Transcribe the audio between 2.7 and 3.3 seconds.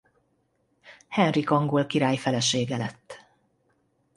lett.